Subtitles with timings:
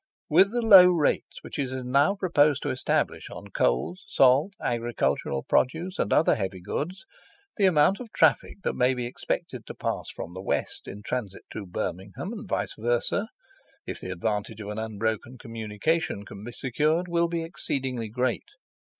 [0.29, 5.43] With the low rates which it is now proposed to establish on coals, salt, agricultural
[5.43, 7.05] produce, and other heavy goods,
[7.55, 11.43] the amount of traffic that may be expected to pass from the west in transit
[11.51, 13.27] through Birmingham, and vice versa,
[13.85, 18.47] if the advantage of an unbroken communication can be secured, will be exceedingly great.